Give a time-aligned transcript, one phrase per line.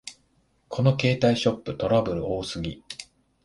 [0.67, 2.83] この携帯ショップ、トラブル多すぎ